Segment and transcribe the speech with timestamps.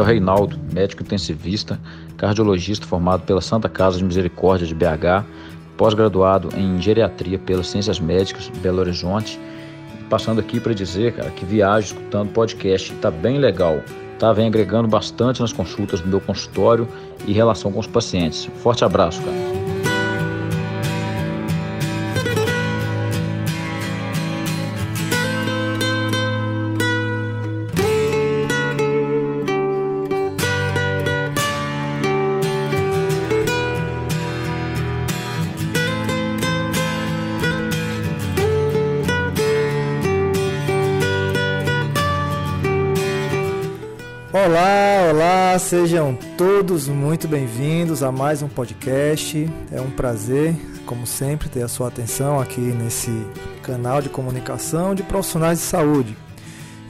[0.00, 1.78] É o Reinaldo, médico intensivista,
[2.16, 5.26] cardiologista formado pela Santa Casa de Misericórdia de BH,
[5.76, 9.38] pós-graduado em geriatria pelas Ciências Médicas Belo Horizonte.
[10.08, 13.82] Passando aqui para dizer, cara, que viagem escutando podcast está bem legal.
[14.18, 16.88] Tá, vem agregando bastante nas consultas do meu consultório
[17.26, 18.46] e relação com os pacientes.
[18.62, 19.49] Forte abraço, cara.
[45.70, 49.48] Sejam todos muito bem-vindos a mais um podcast.
[49.70, 50.52] É um prazer,
[50.84, 53.12] como sempre, ter a sua atenção aqui nesse
[53.62, 56.16] canal de comunicação de profissionais de saúde.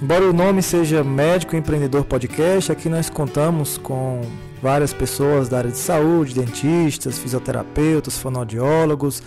[0.01, 4.23] Embora o nome seja Médico Empreendedor Podcast, aqui nós contamos com
[4.63, 9.23] várias pessoas da área de saúde, dentistas, fisioterapeutas, fonoaudiólogos,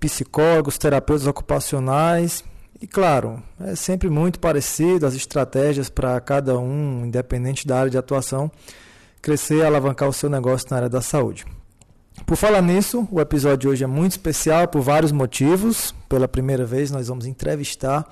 [0.00, 2.42] psicólogos, terapeutas ocupacionais
[2.82, 7.96] e claro, é sempre muito parecido as estratégias para cada um, independente da área de
[7.96, 8.50] atuação,
[9.22, 11.46] crescer e alavancar o seu negócio na área da saúde.
[12.26, 15.94] Por falar nisso, o episódio de hoje é muito especial por vários motivos.
[16.08, 18.04] Pela primeira vez, nós vamos entrevistar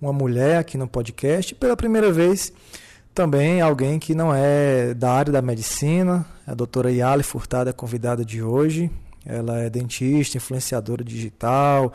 [0.00, 1.54] uma mulher aqui no podcast.
[1.54, 2.50] Pela primeira vez,
[3.14, 6.24] também alguém que não é da área da medicina.
[6.46, 8.90] A doutora Yali Furtado é convidada de hoje.
[9.26, 11.92] Ela é dentista, influenciadora digital,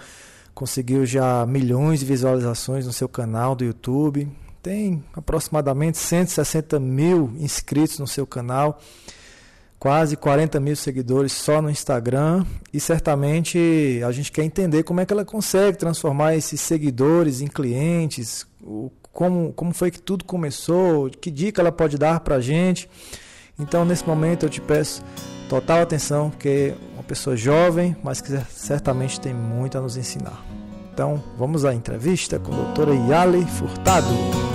[0.53, 4.29] conseguiu já milhões de visualizações no seu canal do YouTube.
[4.61, 8.79] Tem aproximadamente 160 mil inscritos no seu canal,
[9.77, 12.45] quase 40 mil seguidores só no Instagram.
[12.71, 17.47] E certamente a gente quer entender como é que ela consegue transformar esses seguidores em
[17.47, 18.47] clientes,
[19.11, 22.89] como, como foi que tudo começou, que dica ela pode dar para a gente.
[23.59, 25.03] Então, nesse momento, eu te peço
[25.53, 30.43] total atenção, porque é uma pessoa jovem, mas que certamente tem muito a nos ensinar.
[30.91, 34.52] Então, vamos à entrevista com a doutora Yale Furtado.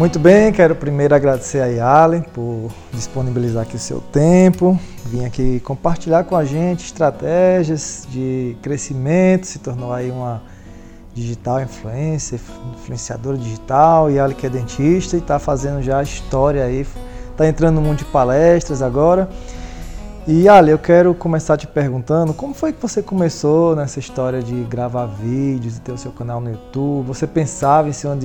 [0.00, 5.60] Muito bem, quero primeiro agradecer a Yalen por disponibilizar aqui o seu tempo, vir aqui
[5.60, 10.42] compartilhar com a gente estratégias de crescimento, se tornou aí uma
[11.12, 12.40] digital influencer,
[12.76, 16.86] influenciadora digital, Yalen que é dentista e está fazendo já a história aí,
[17.30, 19.28] está entrando no mundo de palestras agora.
[20.32, 24.54] E Ali, eu quero começar te perguntando como foi que você começou nessa história de
[24.62, 27.04] gravar vídeos e ter o seu canal no YouTube?
[27.08, 28.16] Você pensava em ser uma,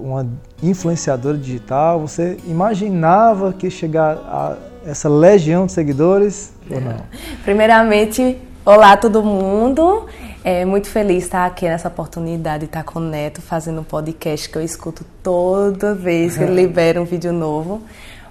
[0.00, 0.26] uma
[0.60, 2.00] influenciadora digital?
[2.00, 6.96] Você imaginava que chegar a essa legião de seguidores ou não?
[7.44, 10.06] Primeiramente, olá todo mundo.
[10.42, 14.48] É muito feliz estar aqui nessa oportunidade de estar com o Neto fazendo um podcast
[14.50, 17.80] que eu escuto toda vez que ele libera um vídeo novo.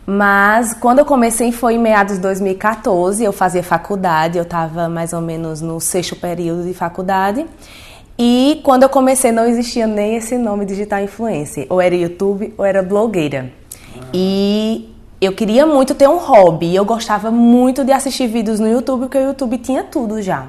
[0.09, 5.11] Mas quando eu comecei foi em meados de 2014, eu fazia faculdade, eu estava mais
[5.11, 7.45] ou menos no sexto período de faculdade.
[8.17, 12.63] E quando eu comecei não existia nem esse nome digital influencer, ou era YouTube ou
[12.63, 13.51] era blogueira.
[14.13, 19.01] E eu queria muito ter um hobby, eu gostava muito de assistir vídeos no YouTube,
[19.01, 20.47] porque o YouTube tinha tudo já.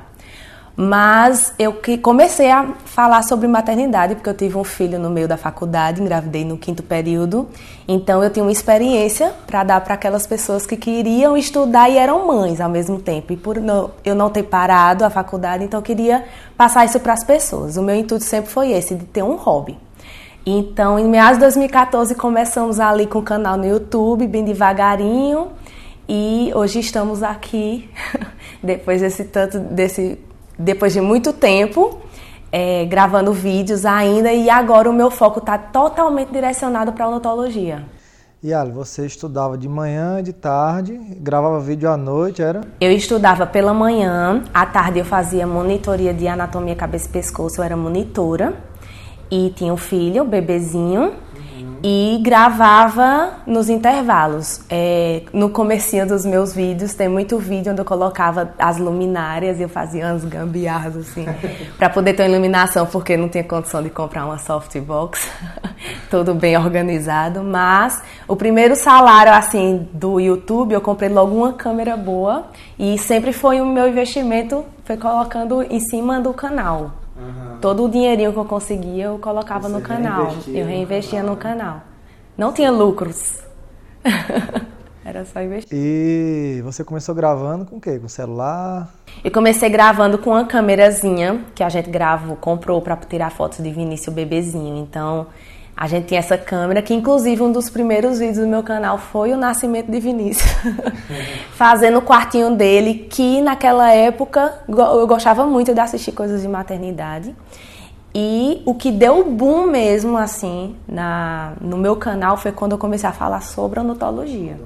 [0.81, 5.27] Mas eu que comecei a falar sobre maternidade porque eu tive um filho no meio
[5.27, 7.49] da faculdade, engravidei no quinto período.
[7.89, 12.29] Então eu tinha uma experiência para dar para aquelas pessoas que queriam estudar e eram
[12.29, 13.33] mães ao mesmo tempo.
[13.33, 16.25] E por não, eu não ter parado a faculdade, então eu queria
[16.57, 17.77] passar isso para as pessoas.
[17.77, 19.77] O meu intuito sempre foi esse, de ter um hobby.
[20.47, 25.49] Então, em meados de 2014, começamos ali com o canal no YouTube, bem devagarinho.
[26.09, 27.91] E hoje estamos aqui,
[28.63, 30.28] depois desse tanto, desse
[30.59, 32.01] depois de muito tempo
[32.51, 37.85] é, gravando vídeos ainda e agora o meu foco está totalmente direcionado para a odontologia.
[38.41, 42.61] E Ali, você estudava de manhã, de tarde, gravava vídeo à noite, era?
[42.81, 47.65] Eu estudava pela manhã, à tarde eu fazia monitoria de anatomia cabeça e pescoço, eu
[47.65, 48.55] era monitora.
[49.31, 51.15] E tinha um filho, um bebezinho.
[51.83, 54.61] E gravava nos intervalos.
[54.69, 59.63] É, no comecinho dos meus vídeos tem muito vídeo onde eu colocava as luminárias e
[59.63, 61.27] eu fazia umas gambiarras assim
[61.79, 65.31] para poder ter uma iluminação porque não tinha condição de comprar uma softbox.
[66.11, 71.97] Tudo bem organizado, mas o primeiro salário assim do YouTube eu comprei logo uma câmera
[71.97, 72.47] boa
[72.79, 76.98] e sempre foi o meu investimento foi colocando em cima do canal.
[77.19, 77.59] Uhum.
[77.61, 80.35] Todo o dinheirinho que eu conseguia eu colocava Você no canal.
[80.47, 81.57] Eu reinvestia no canal.
[81.57, 81.83] no canal.
[82.37, 83.41] Não tinha lucros.
[85.05, 85.71] Era só investir.
[85.73, 87.99] E você começou gravando com o quê?
[87.99, 88.93] Com celular?
[89.25, 93.71] Eu comecei gravando com uma câmerazinha que a gente gravou, comprou para tirar fotos de
[93.71, 94.77] Vinícius bebezinho.
[94.77, 95.27] Então,
[95.81, 99.33] a gente tinha essa câmera, que inclusive um dos primeiros vídeos do meu canal foi
[99.33, 100.51] o nascimento de Vinícius.
[101.55, 107.33] Fazendo o quartinho dele, que naquela época eu gostava muito de assistir coisas de maternidade.
[108.13, 113.09] E o que deu boom mesmo, assim, na, no meu canal foi quando eu comecei
[113.09, 114.59] a falar sobre odontologia.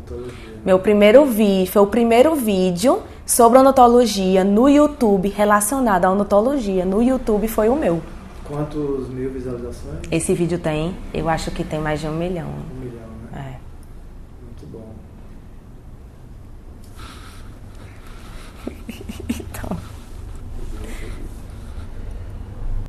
[0.65, 6.87] Meu primeiro vídeo, foi o primeiro vídeo sobre odontologia no YouTube, relacionado à odontologia.
[6.87, 8.01] No YouTube foi o meu.
[8.53, 10.01] Quantos mil visualizações?
[10.11, 12.51] Esse vídeo tem, eu acho que tem mais de um milhão.
[12.51, 13.59] Um milhão, né?
[13.59, 13.61] É.
[14.45, 14.95] Muito bom.
[19.41, 19.77] então.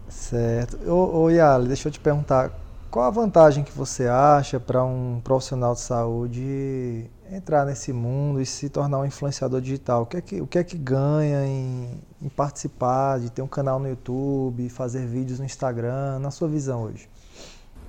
[0.10, 0.78] Certo.
[0.86, 2.52] Ô, ô Yali, deixa eu te perguntar,
[2.92, 8.46] qual a vantagem que você acha para um profissional de saúde entrar nesse mundo e
[8.46, 10.02] se tornar um influenciador digital?
[10.02, 13.48] O que é que, o que, é que ganha em, em participar, de ter um
[13.48, 17.10] canal no YouTube, fazer vídeos no Instagram, na sua visão hoje?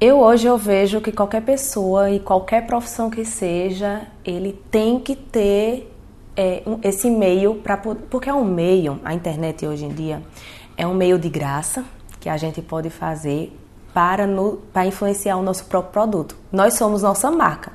[0.00, 5.14] Eu hoje eu vejo que qualquer pessoa e qualquer profissão que seja, ele tem que
[5.14, 5.90] ter
[6.36, 10.20] é, um, esse meio para porque é um meio, a internet hoje em dia
[10.76, 11.84] é um meio de graça
[12.18, 13.56] que a gente pode fazer
[13.92, 16.36] para, no, para influenciar o nosso próprio produto.
[16.50, 17.72] Nós somos nossa marca.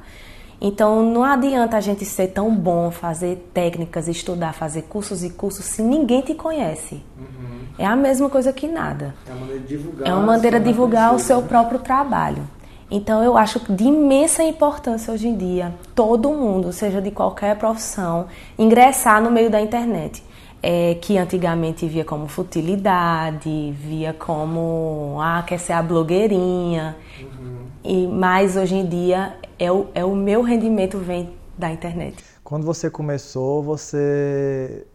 [0.61, 5.63] Então não adianta a gente ser tão bom, fazer técnicas, estudar, fazer cursos e cursos
[5.65, 7.01] se ninguém te conhece.
[7.17, 7.59] Uhum.
[7.77, 9.15] É a mesma coisa que nada.
[9.25, 11.47] É uma maneira de divulgar, é uma maneira de divulgar o seu né?
[11.47, 12.43] próprio trabalho.
[12.91, 18.27] Então eu acho de imensa importância hoje em dia todo mundo, seja de qualquer profissão,
[18.57, 20.23] ingressar no meio da internet.
[20.61, 26.97] É, que antigamente via como futilidade, via como ah, quer ser a blogueirinha.
[27.17, 27.58] Uhum.
[27.83, 32.23] E mais hoje em dia é o, é o meu rendimento vem da internet.
[32.43, 34.85] Quando você começou, você,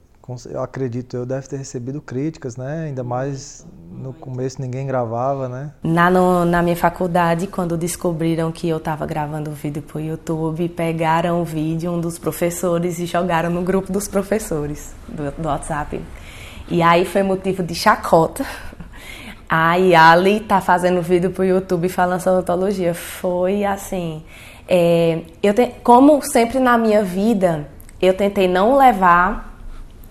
[0.51, 2.85] eu acredito, eu deve ter recebido críticas, né?
[2.87, 5.71] Ainda mais no começo ninguém gravava, né?
[5.83, 10.69] Na, no, na minha faculdade, quando descobriram que eu estava gravando vídeo para o YouTube,
[10.71, 16.01] pegaram o vídeo um dos professores e jogaram no grupo dos professores do, do WhatsApp.
[16.69, 18.45] E aí foi motivo de chacota.
[19.57, 22.93] A Yali tá fazendo vídeo pro YouTube falando sobre odontologia.
[22.93, 24.21] Foi assim,
[24.69, 27.69] é, eu te, como sempre na minha vida,
[28.03, 29.57] eu tentei não levar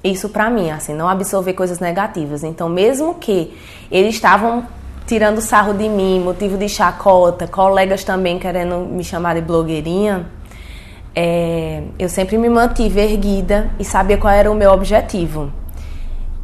[0.02, 2.42] isso para mim, assim, não absorver coisas negativas.
[2.42, 3.54] Então, mesmo que
[3.92, 4.66] eles estavam
[5.06, 10.26] tirando sarro de mim, motivo de chacota, colegas também querendo me chamar de blogueirinha,
[11.14, 15.52] é, eu sempre me mantive erguida e sabia qual era o meu objetivo.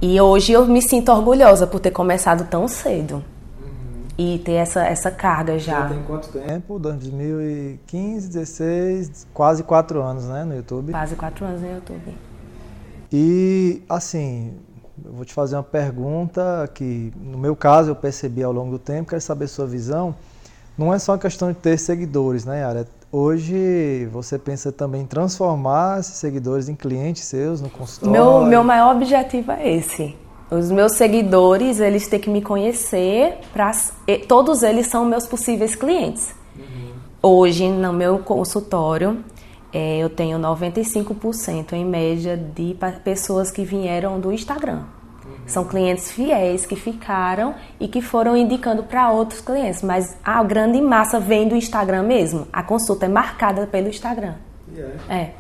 [0.02, 3.22] E hoje eu me sinto orgulhosa por ter começado tão cedo
[4.18, 5.82] e ter essa, essa carga já.
[5.82, 6.80] Já tem quanto tempo?
[6.80, 10.92] 2015, 16, quase quatro anos, né, no YouTube?
[10.92, 12.18] Quase quatro anos no YouTube.
[13.12, 14.54] E, assim,
[15.04, 18.80] eu vou te fazer uma pergunta que, no meu caso, eu percebi ao longo do
[18.80, 20.16] tempo, quero saber sua visão.
[20.78, 22.88] Não é só uma questão de ter seguidores, né, Yara?
[23.12, 28.12] Hoje você pensa também em transformar esses seguidores em clientes seus no consultório?
[28.12, 30.16] Meu, meu maior objetivo é esse
[30.52, 33.72] os meus seguidores, eles têm que me conhecer, pra,
[34.28, 36.34] todos eles são meus possíveis clientes.
[36.58, 36.94] Uhum.
[37.22, 39.24] Hoje, no meu consultório,
[39.72, 44.84] é, eu tenho 95% em média de pessoas que vieram do Instagram.
[45.50, 50.80] São clientes fiéis que ficaram e que foram indicando para outros clientes, mas a grande
[50.82, 52.48] massa vem do Instagram mesmo.
[52.54, 54.36] A consulta é marcada pelo Instagram.
[54.72, 54.96] Yeah.
[55.10, 55.32] É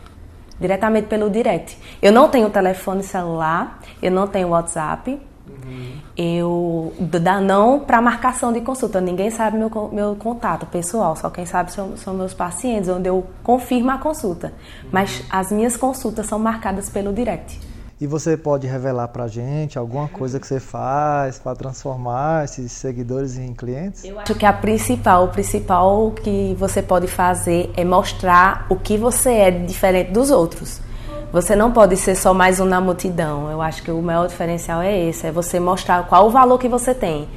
[0.59, 1.77] diretamente pelo direct.
[2.01, 5.19] Eu não tenho telefone celular, eu não tenho WhatsApp.
[5.47, 5.91] Uhum.
[6.17, 8.99] Eu dá não para marcação de consulta.
[8.99, 13.25] Ninguém sabe meu, meu contato pessoal, só quem sabe são, são meus pacientes, onde eu
[13.41, 14.47] confirmo a consulta.
[14.83, 14.89] Uhum.
[14.91, 17.68] Mas as minhas consultas são marcadas pelo direct.
[18.01, 23.37] E você pode revelar para gente alguma coisa que você faz para transformar esses seguidores
[23.37, 24.05] em clientes?
[24.05, 28.97] Eu acho que a principal, o principal que você pode fazer é mostrar o que
[28.97, 30.79] você é diferente dos outros.
[31.33, 33.51] Você não pode ser só mais um na multidão.
[33.51, 36.69] Eu acho que o maior diferencial é esse, é você mostrar qual o valor que
[36.69, 37.27] você tem.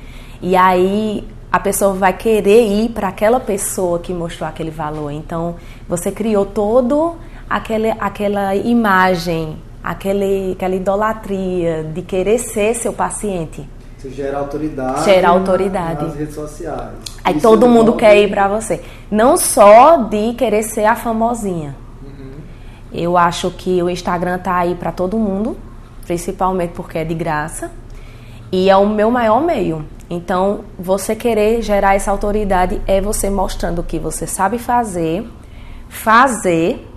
[0.40, 5.10] E aí a pessoa vai querer ir para aquela pessoa que mostrou aquele valor.
[5.10, 5.56] Então,
[5.88, 7.16] você criou todo
[7.50, 13.68] aquele, aquela imagem, aquele, aquela idolatria de querer ser seu paciente.
[13.98, 15.04] Você gera autoridade.
[15.04, 16.04] Gera autoridade.
[16.04, 16.90] Nas redes sociais.
[17.22, 18.82] Aí Isso todo mundo quer ir para você.
[19.10, 21.76] Não só de querer ser a famosinha.
[22.02, 22.32] Uhum.
[22.92, 25.56] Eu acho que o Instagram tá aí para todo mundo,
[26.04, 27.70] principalmente porque é de graça.
[28.50, 29.84] E é o meu maior meio.
[30.10, 35.26] Então, você querer gerar essa autoridade é você mostrando o que você sabe fazer,
[35.88, 36.91] fazer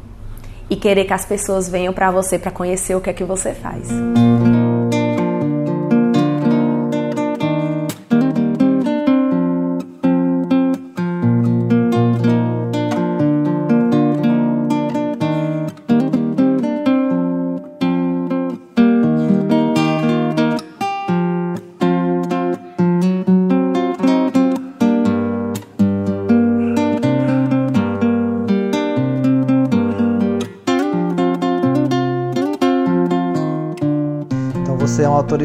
[0.69, 3.53] e querer que as pessoas venham para você para conhecer o que é que você
[3.53, 3.89] faz.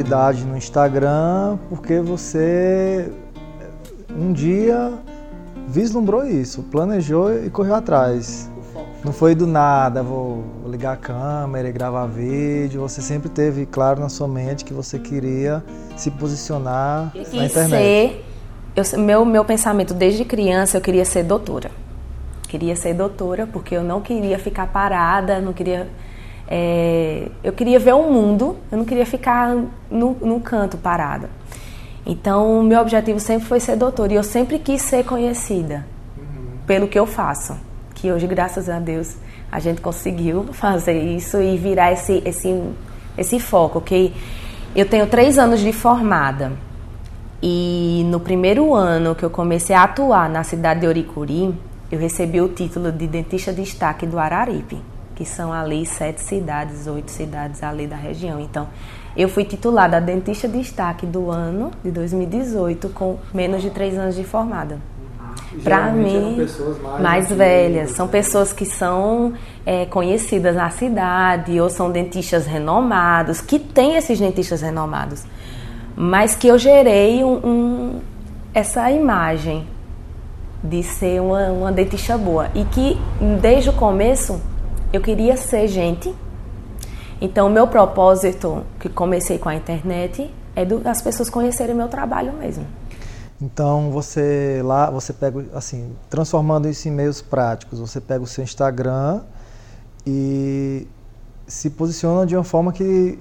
[0.00, 3.10] Autoridade no Instagram porque você
[4.10, 4.92] um dia
[5.68, 8.50] vislumbrou isso, planejou e correu atrás.
[9.04, 12.80] Não foi do nada, vou ligar a câmera e gravar vídeo.
[12.82, 15.62] Você sempre teve claro na sua mente que você queria
[15.96, 17.70] se posicionar na internet.
[17.70, 18.24] Ser,
[18.76, 21.70] eu, meu, meu pensamento desde criança, eu queria ser doutora.
[22.46, 25.88] Queria ser doutora porque eu não queria ficar parada, não queria
[26.52, 29.54] é, eu queria ver o mundo, eu não queria ficar
[29.88, 31.30] no, no canto parada.
[32.04, 35.86] Então, meu objetivo sempre foi ser doutora e eu sempre quis ser conhecida
[36.18, 36.58] uhum.
[36.66, 37.56] pelo que eu faço.
[37.94, 39.16] Que hoje, graças a Deus,
[39.52, 42.60] a gente conseguiu fazer isso e virar esse, esse,
[43.16, 43.80] esse foco.
[43.80, 44.12] Que
[44.74, 46.52] eu tenho três anos de formada
[47.40, 51.54] e no primeiro ano que eu comecei a atuar na cidade de Oricuri,
[51.92, 54.78] eu recebi o título de dentista de destaque do Araripe
[55.20, 58.40] que são ali sete cidades, oito cidades ali da região.
[58.40, 58.66] Então,
[59.14, 64.14] eu fui titulada dentista de destaque do ano de 2018 com menos de três anos
[64.14, 64.78] de formada.
[65.62, 66.38] Para mim,
[66.82, 69.34] mais, mais velhas, são pessoas que são
[69.66, 75.26] é, conhecidas na cidade ou são dentistas renomados, que têm esses dentistas renomados,
[75.94, 78.00] mas que eu gerei um, um,
[78.54, 79.66] essa imagem
[80.64, 82.98] de ser uma, uma dentista boa e que
[83.38, 84.40] desde o começo
[84.92, 86.14] eu queria ser gente.
[87.20, 91.88] Então, o meu propósito, que comecei com a internet, é do, as pessoas conhecerem meu
[91.88, 92.66] trabalho mesmo.
[93.40, 98.44] Então, você lá, você pega, assim, transformando isso em meios práticos, você pega o seu
[98.44, 99.22] Instagram
[100.06, 100.86] e
[101.46, 103.18] se posiciona de uma forma que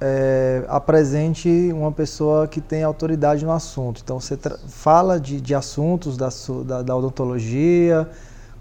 [0.00, 4.00] é, apresente uma pessoa que tem autoridade no assunto.
[4.02, 6.28] Então, você fala de, de assuntos da,
[6.64, 8.08] da, da odontologia,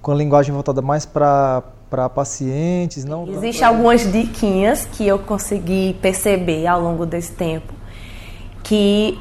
[0.02, 3.28] com a linguagem voltada mais para para pacientes, não.
[3.28, 7.74] Existem algumas diquinhas que eu consegui perceber ao longo desse tempo
[8.64, 9.18] que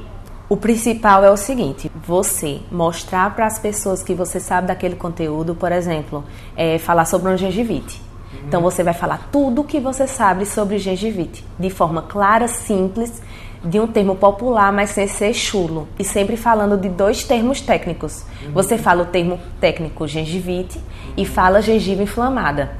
[0.48, 5.54] o principal é o seguinte: você mostrar para as pessoas que você sabe daquele conteúdo,
[5.54, 6.24] por exemplo,
[6.56, 8.02] é falar sobre uma gengivite.
[8.46, 13.22] Então você vai falar tudo o que você sabe sobre gengivite, de forma clara, simples
[13.64, 15.88] de um termo popular, mas sem ser chulo.
[15.98, 18.24] E sempre falando de dois termos técnicos.
[18.44, 18.52] Uhum.
[18.52, 20.80] Você fala o termo técnico gengivite
[21.16, 22.70] e fala gengiva inflamada.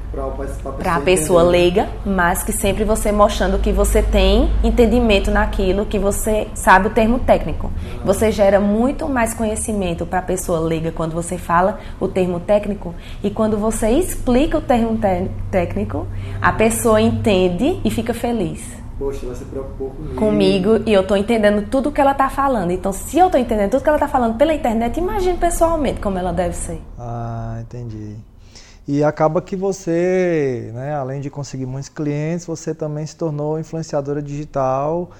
[0.78, 5.98] Para a pessoa leiga, mas que sempre você mostrando que você tem entendimento naquilo, que
[5.98, 7.66] você sabe o termo técnico.
[7.66, 8.04] Uhum.
[8.04, 12.94] Você gera muito mais conhecimento para a pessoa leiga quando você fala o termo técnico
[13.22, 14.98] e quando você explica o termo
[15.50, 16.06] técnico,
[16.40, 20.14] a pessoa entende e fica feliz poxa, ela se preocupou comigo.
[20.16, 22.70] Comigo e eu estou entendendo tudo que ela está falando.
[22.70, 26.18] Então, se eu estou entendendo tudo que ela está falando pela internet, imagine pessoalmente como
[26.18, 26.80] ela deve ser.
[26.98, 28.16] Ah, entendi.
[28.88, 34.22] E acaba que você, né, além de conseguir muitos clientes, você também se tornou influenciadora
[34.22, 35.10] digital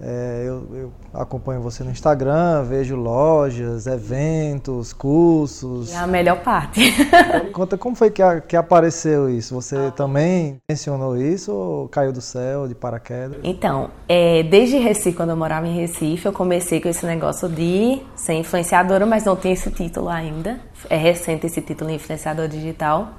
[0.00, 5.92] é, eu, eu, acompanho você no Instagram, vejo lojas, eventos, cursos.
[5.92, 6.80] É a melhor parte.
[7.52, 9.54] Conta como foi que, a, que apareceu isso?
[9.56, 13.40] Você também mencionou isso ou caiu do céu, de paraquedas?
[13.42, 18.00] Então, é, desde Recife, quando eu morava em Recife, eu comecei com esse negócio de
[18.14, 20.60] ser influenciadora, mas não tenho esse título ainda.
[20.88, 23.14] É recente esse título, influenciador digital.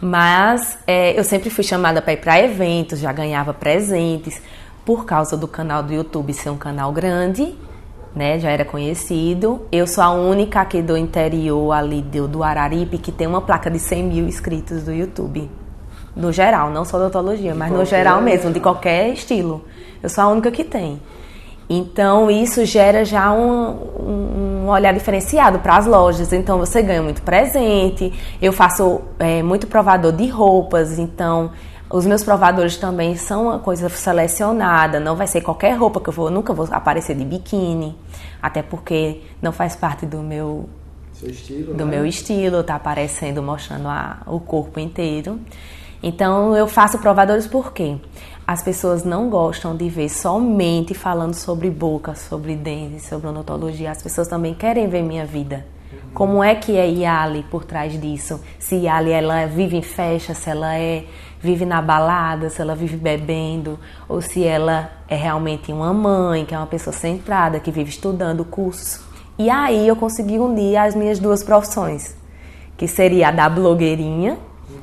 [0.00, 4.40] Mas é, eu sempre fui chamada para ir para eventos, já ganhava presentes
[4.84, 7.54] por causa do canal do YouTube ser um canal grande,
[8.14, 9.62] né, já era conhecido.
[9.72, 13.70] Eu sou a única aqui do interior ali do, do Araripe que tem uma placa
[13.70, 15.50] de 100 mil inscritos do YouTube.
[16.14, 19.64] No geral, não só da odontologia, mas no geral mesmo, de qualquer estilo.
[20.00, 21.00] Eu sou a única que tem.
[21.68, 26.32] Então isso gera já um, um olhar diferenciado para as lojas.
[26.32, 28.12] Então você ganha muito presente.
[28.40, 31.50] Eu faço é, muito provador de roupas, então
[31.90, 34.98] os meus provadores também são uma coisa selecionada.
[34.98, 37.96] Não vai ser qualquer roupa que eu vou, nunca vou aparecer de biquíni,
[38.40, 40.68] até porque não faz parte do meu
[41.22, 41.96] estilo, do né?
[41.96, 45.38] meu estilo, tá aparecendo mostrando a, o corpo inteiro.
[46.02, 47.96] Então eu faço provadores porque
[48.46, 53.90] as pessoas não gostam de ver somente falando sobre boca, sobre dentes, sobre odontologia.
[53.90, 55.64] As pessoas também querem ver minha vida.
[56.12, 58.40] Como é que é Yali por trás disso?
[58.58, 61.06] Se Yali ela vive em festa, se ela é
[61.44, 66.54] vive na balada, se ela vive bebendo, ou se ela é realmente uma mãe, que
[66.54, 69.00] é uma pessoa centrada, que vive estudando cursos.
[69.38, 72.16] E aí eu consegui unir as minhas duas profissões,
[72.76, 74.38] que seria a da blogueirinha,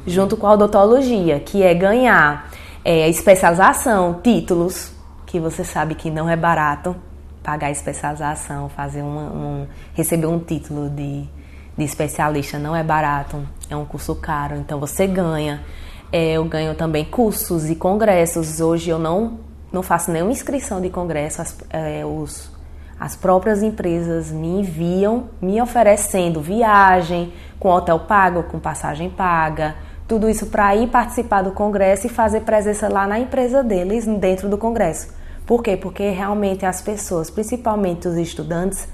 [0.05, 2.49] junto com a odontologia, que é ganhar
[2.85, 4.93] é, especialização, títulos,
[5.25, 6.95] que você sabe que não é barato
[7.43, 11.27] pagar especialização, fazer um, receber um título de,
[11.75, 15.63] de especialista não é barato, é um curso caro, então você ganha.
[16.11, 18.59] É, eu ganho também cursos e congressos.
[18.59, 19.39] Hoje eu não,
[19.71, 22.51] não faço nenhuma inscrição de congresso, as, é, os,
[22.99, 29.75] as próprias empresas me enviam, me oferecendo viagem, com hotel pago, com passagem paga,
[30.07, 34.49] tudo isso para ir participar do congresso e fazer presença lá na empresa deles, dentro
[34.49, 35.13] do congresso.
[35.45, 35.77] Por quê?
[35.77, 38.87] Porque realmente as pessoas, principalmente os estudantes,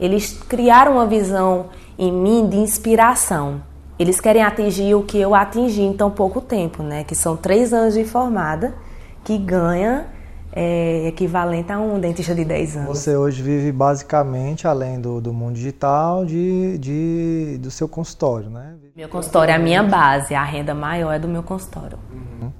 [0.00, 1.66] eles criaram uma visão
[1.98, 3.62] em mim de inspiração.
[4.02, 7.04] Eles querem atingir o que eu atingi em tão pouco tempo, né?
[7.04, 8.74] Que são três anos de formada,
[9.22, 10.08] que ganha
[10.52, 12.88] é, equivalente a um dentista de 10 anos.
[12.88, 18.74] Você hoje vive basicamente, além do, do mundo digital, de, de, do seu consultório, né?
[18.96, 21.96] Meu consultório é a minha base, a renda maior é do meu consultório.
[22.12, 22.50] Uhum.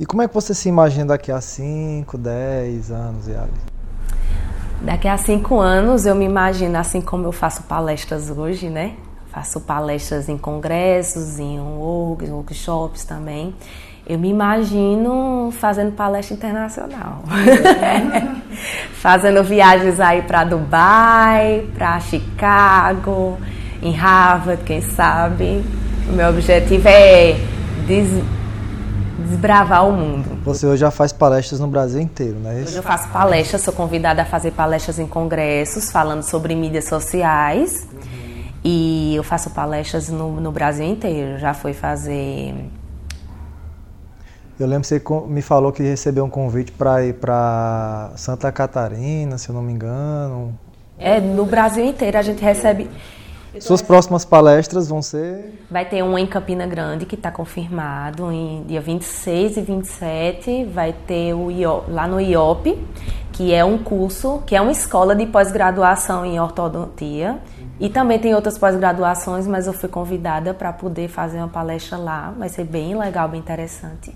[0.00, 3.52] E como é que você se imagina daqui a 5, 10 anos, Yali?
[4.80, 8.96] Daqui a 5 anos eu me imagino assim como eu faço palestras hoje, né?
[9.38, 13.54] Faço palestras em congressos, em workshops também.
[14.04, 17.22] Eu me imagino fazendo palestra internacional.
[19.00, 23.38] fazendo viagens aí para Dubai, para Chicago,
[23.80, 25.64] em Harvard, quem sabe.
[26.08, 27.36] O meu objetivo é
[27.86, 28.20] des
[29.18, 30.38] desbravar o mundo.
[30.44, 32.70] Você hoje já faz palestras no Brasil inteiro, não é isso?
[32.70, 37.86] Hoje eu faço palestras, sou convidada a fazer palestras em congressos, falando sobre mídias sociais.
[38.64, 41.38] E eu faço palestras no, no Brasil inteiro.
[41.38, 42.54] Já fui fazer.
[44.58, 49.38] Eu lembro que você me falou que recebeu um convite para ir para Santa Catarina,
[49.38, 50.58] se eu não me engano.
[50.98, 52.90] É, no Brasil inteiro a gente recebe.
[53.60, 55.64] Suas próximas palestras vão ser?
[55.70, 60.64] Vai ter uma em Campina Grande, que está confirmado, em dia 26 e 27.
[60.64, 62.78] Vai ter o IOP, lá no IOP,
[63.32, 67.38] que é um curso, que é uma escola de pós-graduação em ortodontia.
[67.80, 72.34] E também tem outras pós-graduações, mas eu fui convidada para poder fazer uma palestra lá.
[72.36, 74.12] Vai ser bem legal, bem interessante.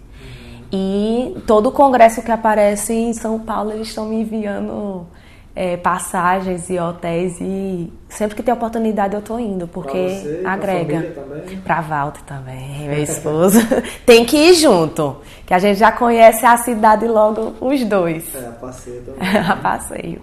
[0.73, 5.07] E todo o congresso que aparece em São Paulo, eles estão me enviando
[5.55, 7.37] é, passagens e hotéis.
[7.41, 11.15] E sempre que tem oportunidade eu estou indo, porque você, agrega.
[11.63, 13.61] Para Walter também, meu esposo.
[14.07, 18.35] tem que ir junto, que a gente já conhece a cidade logo os dois.
[18.35, 19.37] É, a passeio também.
[19.39, 20.23] a passeio.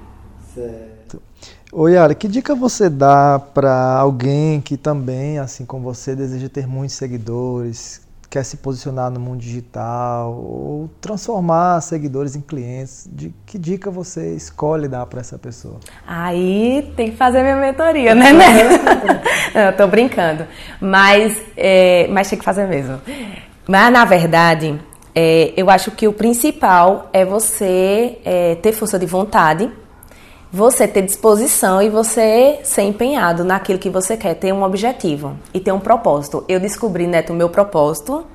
[0.54, 0.89] Certo.
[1.72, 6.66] Oi, Yara, que dica você dá para alguém que também, assim como você, deseja ter
[6.68, 13.08] muitos seguidores, quer se posicionar no mundo digital ou transformar seguidores em clientes?
[13.12, 15.80] De que dica você escolhe dar para essa pessoa?
[16.08, 18.34] Aí tem que fazer minha mentoria, né?
[18.34, 19.22] né?
[19.54, 20.48] Não, tô brincando,
[20.82, 23.00] mas, é, mas tem que fazer mesmo.
[23.68, 24.82] Mas na verdade,
[25.14, 29.72] é, eu acho que o principal é você é, ter força de vontade
[30.52, 35.60] você ter disposição e você ser empenhado naquilo que você quer, ter um objetivo e
[35.60, 36.44] ter um propósito.
[36.48, 38.26] Eu descobri, Neto, o meu propósito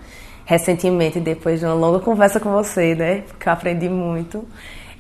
[0.45, 3.23] recentemente, depois de uma longa conversa com você, né?
[3.27, 4.45] Porque eu aprendi muito.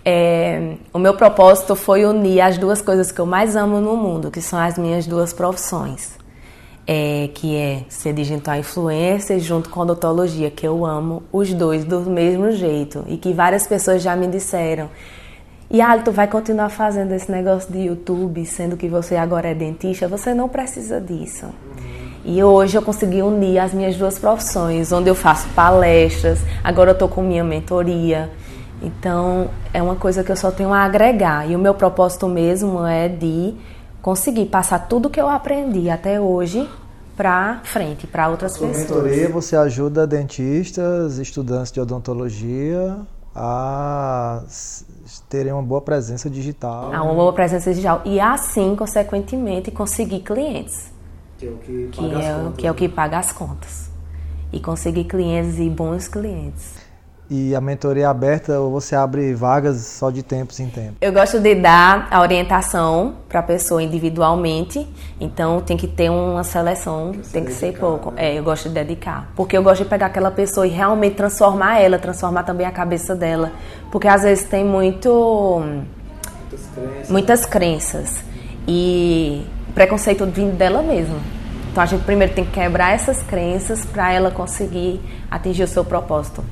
[0.04, 4.30] É, o meu propósito foi unir as duas coisas que eu mais amo no mundo,
[4.30, 6.12] que são as minhas duas profissões.
[6.86, 12.00] É, que é ser digital influencer junto com odontologia, que eu amo os dois do
[12.00, 14.90] mesmo jeito e que várias pessoas já me disseram
[15.74, 19.54] e ah, tu vai continuar fazendo esse negócio de YouTube, sendo que você agora é
[19.56, 21.46] dentista, você não precisa disso.
[22.24, 26.92] E hoje eu consegui unir as minhas duas profissões, onde eu faço palestras, agora eu
[26.92, 28.30] estou com minha mentoria.
[28.80, 31.50] Então é uma coisa que eu só tenho a agregar.
[31.50, 33.52] E o meu propósito mesmo é de
[34.00, 36.70] conseguir passar tudo que eu aprendi até hoje
[37.16, 38.78] para frente, para outras pessoas.
[38.78, 42.96] mentoria você ajuda dentistas, estudantes de odontologia
[43.34, 44.44] a
[45.28, 46.92] terem uma boa presença digital.
[46.92, 48.02] A uma boa presença digital.
[48.04, 50.92] E assim, consequentemente, conseguir clientes.
[51.36, 51.46] Que
[52.66, 52.74] é o
[57.28, 60.96] E a mentoria aberta ou você abre vagas só de tempos em tempo?
[61.00, 64.86] Eu gosto de dar a orientação para a pessoa individualmente,
[65.18, 68.10] então tem que ter uma seleção, tem, tem que dedicar, ser pouco.
[68.10, 68.34] Né?
[68.34, 71.80] É, eu gosto de dedicar, porque eu gosto de pegar aquela pessoa e realmente transformar
[71.80, 73.52] ela, transformar também a cabeça dela,
[73.90, 75.62] porque às vezes tem muito
[76.44, 78.24] muitas crenças, muitas crenças
[78.68, 81.18] e preconceito vindo dela mesma.
[81.72, 85.84] Então a gente primeiro tem que quebrar essas crenças para ela conseguir atingir o seu
[85.84, 86.44] propósito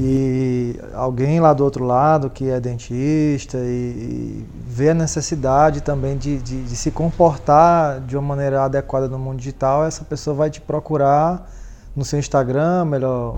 [0.00, 6.16] e alguém lá do outro lado que é dentista e, e vê a necessidade também
[6.16, 10.50] de, de, de, se comportar de uma maneira adequada no mundo digital, essa pessoa vai
[10.50, 11.50] te procurar
[11.96, 13.34] no seu Instagram, melhor,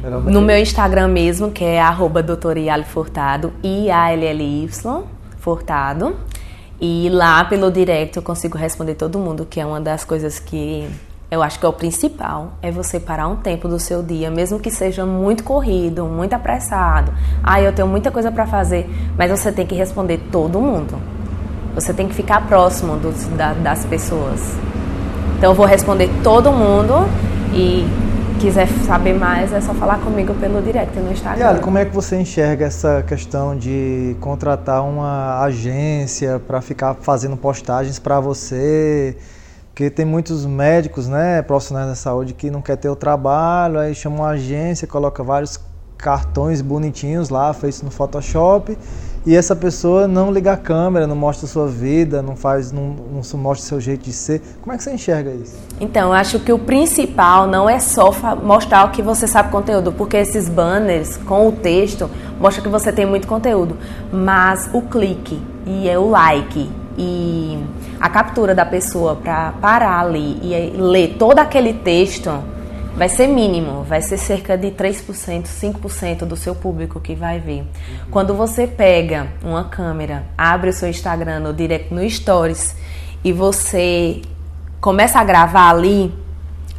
[0.00, 2.24] melhor No meu Instagram mesmo, que é arroba
[2.84, 5.02] Furtado, I-A-L-L-Y,
[5.40, 6.16] Furtado.
[6.80, 10.88] E lá pelo direct eu consigo responder todo mundo, que é uma das coisas que
[11.30, 14.60] eu acho que é o principal, é você parar um tempo do seu dia, mesmo
[14.60, 17.12] que seja muito corrido, muito apressado.
[17.42, 20.96] Ah, eu tenho muita coisa para fazer, mas você tem que responder todo mundo.
[21.74, 24.40] Você tem que ficar próximo dos, da, das pessoas.
[25.36, 26.94] Então eu vou responder todo mundo
[27.52, 27.84] e
[28.40, 31.56] quiser saber mais é só falar comigo pelo direct no Instagram.
[31.56, 37.36] E como é que você enxerga essa questão de contratar uma agência para ficar fazendo
[37.36, 39.16] postagens para você?
[39.76, 43.94] Porque tem muitos médicos, né, profissionais da saúde que não quer ter o trabalho, aí
[43.94, 45.60] chama uma agência, coloca vários
[45.98, 48.78] cartões bonitinhos lá, feitos no Photoshop,
[49.26, 53.38] e essa pessoa não liga a câmera, não mostra sua vida, não faz, não, não
[53.38, 54.40] mostra seu jeito de ser.
[54.62, 55.58] Como é que você enxerga isso?
[55.78, 58.10] Então, eu acho que o principal não é só
[58.42, 62.08] mostrar o que você sabe conteúdo, porque esses banners com o texto
[62.40, 63.76] mostra que você tem muito conteúdo,
[64.10, 67.62] mas o clique e é o like e
[68.00, 72.30] a captura da pessoa para parar ali e ler todo aquele texto
[72.96, 77.64] vai ser mínimo, vai ser cerca de 3%, 5% do seu público que vai ver.
[78.10, 82.74] Quando você pega uma câmera, abre o seu Instagram no direct no stories
[83.22, 84.22] e você
[84.80, 86.14] começa a gravar ali,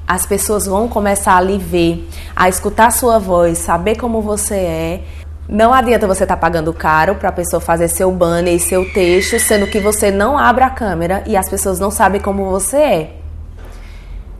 [0.07, 5.03] as pessoas vão começar a lhe ver, a escutar sua voz, saber como você é
[5.49, 8.91] não adianta você estar tá pagando caro para a pessoa fazer seu banner e seu
[8.91, 12.77] texto, sendo que você não abre a câmera e as pessoas não sabem como você
[12.77, 13.13] é.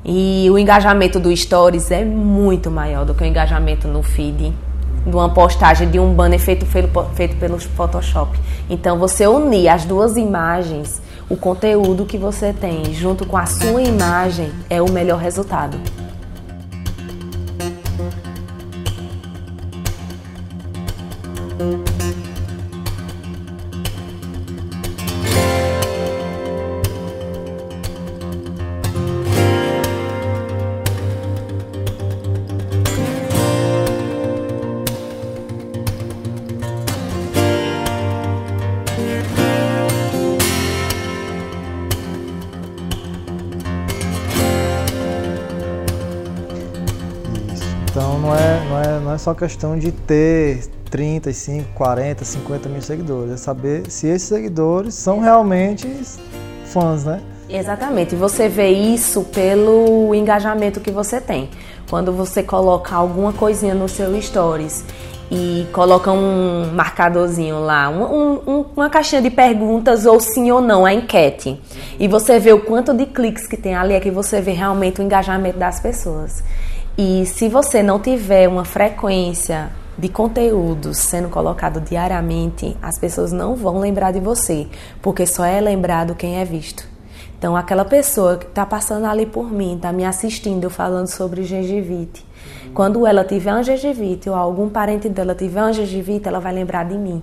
[0.04, 4.54] E o engajamento do Stories é muito maior do que o engajamento no feed,
[5.06, 8.38] de uma postagem de um banner feito, feito pelo Photoshop.
[8.70, 13.82] Então, você unir as duas imagens, o conteúdo que você tem, junto com a sua
[13.82, 15.78] imagem, é o melhor resultado.
[49.28, 53.34] Só questão de ter 35, 40, 50 mil seguidores.
[53.34, 55.86] É saber se esses seguidores são realmente
[56.64, 57.22] fãs, né?
[57.50, 58.16] Exatamente.
[58.16, 61.50] Você vê isso pelo engajamento que você tem.
[61.90, 64.86] Quando você coloca alguma coisinha no seu stories
[65.30, 70.86] e coloca um marcadorzinho lá, um, um, uma caixinha de perguntas ou sim ou não,
[70.86, 71.62] a enquete.
[72.00, 75.02] E você vê o quanto de cliques que tem ali, é que você vê realmente
[75.02, 76.42] o engajamento das pessoas.
[76.98, 83.56] E se você não tiver uma frequência de conteúdos sendo colocado diariamente, as pessoas não
[83.56, 84.68] vão lembrar de você,
[85.00, 86.88] porque só é lembrado quem é visto.
[87.38, 92.26] Então, aquela pessoa que está passando ali por mim, está me assistindo falando sobre gengivite,
[92.74, 96.86] quando ela tiver uma gengivite ou algum parente dela tiver uma gengivite, ela vai lembrar
[96.86, 97.22] de mim.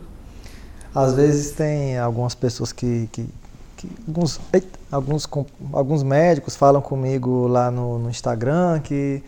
[0.94, 3.28] Às vezes tem algumas pessoas que, que,
[3.76, 4.40] que alguns,
[4.92, 5.28] alguns,
[5.72, 9.20] alguns médicos falam comigo lá no, no Instagram que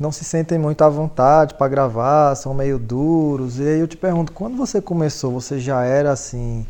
[0.00, 3.58] não se sentem muito à vontade para gravar, são meio duros.
[3.58, 6.66] E aí eu te pergunto, quando você começou, você já era assim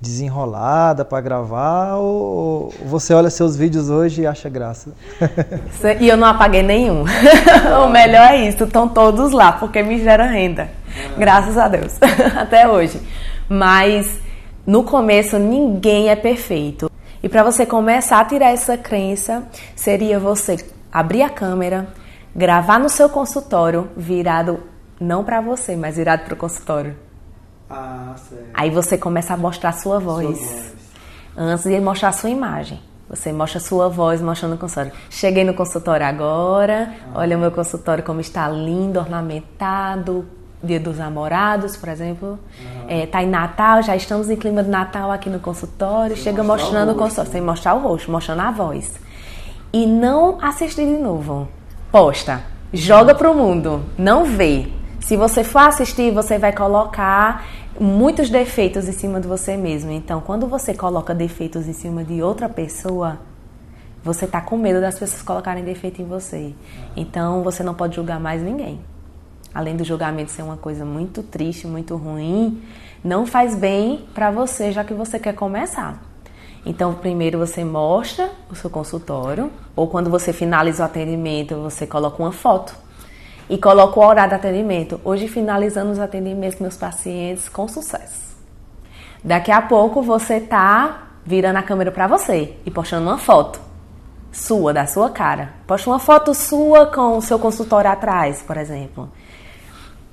[0.00, 4.90] desenrolada para gravar ou você olha seus vídeos hoje e acha graça?
[6.00, 7.04] E eu não apaguei nenhum.
[7.84, 10.68] o melhor é isso, estão todos lá porque me gera renda.
[11.16, 11.94] Graças a Deus.
[12.36, 13.00] Até hoje.
[13.48, 14.18] Mas
[14.66, 16.90] no começo ninguém é perfeito.
[17.22, 19.44] E para você começar a tirar essa crença,
[19.74, 20.56] seria você
[20.92, 21.88] abrir a câmera,
[22.34, 24.60] gravar no seu consultório virado
[25.00, 26.96] não para você, mas virado para o consultório.
[27.68, 28.50] Ah, certo.
[28.54, 30.38] Aí você começa a mostrar a sua voz.
[30.38, 30.74] Sua voz.
[31.36, 32.80] Antes de mostrar a sua imagem.
[33.08, 34.92] Você mostra a sua voz mostrando o consultório.
[35.10, 40.26] Cheguei no consultório agora, olha o meu consultório como está lindo, ornamentado.
[40.62, 42.38] Dia dos namorados, por exemplo.
[42.88, 46.16] É, tá em Natal, já estamos em clima de Natal aqui no consultório.
[46.16, 47.32] Chega mostrar o mostrando o rosto, consultório, né?
[47.32, 48.98] sem mostrar o rosto, mostrando a voz.
[49.70, 51.48] E não assistir de novo.
[51.94, 52.42] Posta.
[52.72, 53.84] Joga pro mundo.
[53.96, 54.66] Não vê.
[54.98, 57.46] Se você for assistir, você vai colocar
[57.78, 59.92] muitos defeitos em cima de você mesmo.
[59.92, 63.20] Então, quando você coloca defeitos em cima de outra pessoa,
[64.02, 66.52] você tá com medo das pessoas colocarem defeito em você.
[66.96, 68.80] Então, você não pode julgar mais ninguém.
[69.54, 72.60] Além do julgamento ser uma coisa muito triste, muito ruim,
[73.04, 76.02] não faz bem para você, já que você quer começar.
[76.66, 82.22] Então, primeiro você mostra o seu consultório, ou quando você finaliza o atendimento, você coloca
[82.22, 82.74] uma foto
[83.48, 85.00] e coloca o horário do atendimento.
[85.04, 88.34] Hoje, finalizando os atendimentos meus pacientes com sucesso.
[89.22, 93.60] Daqui a pouco você tá virando a câmera para você e postando uma foto
[94.32, 95.54] sua, da sua cara.
[95.66, 99.10] Posta uma foto sua com o seu consultório atrás, por exemplo.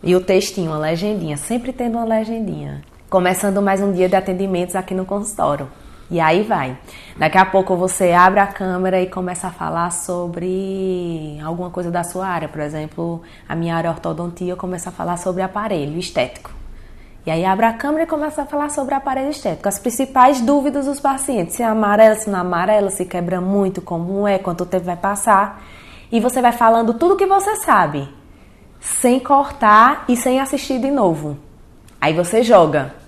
[0.04, 2.82] E o textinho, uma legendinha, sempre tendo uma legendinha.
[3.10, 5.68] Começando mais um dia de atendimentos aqui no consultório.
[6.12, 6.78] E aí vai.
[7.15, 12.04] Daqui a pouco você abre a câmera e começa a falar sobre alguma coisa da
[12.04, 12.50] sua área.
[12.50, 16.52] Por exemplo, a minha área ortodontia, eu começo a falar sobre aparelho estético.
[17.26, 19.69] E aí abre a câmera e começa a falar sobre aparelho estético.
[19.69, 21.56] As principais dúvidas dos pacientes.
[21.56, 24.97] Se é amarela, se não é amarela, se quebra muito, como é, quanto tempo vai
[24.97, 25.63] passar.
[26.12, 28.10] E você vai falando tudo que você sabe.
[28.82, 31.38] Sem cortar e sem assistir de novo.
[32.02, 33.01] Aí você joga.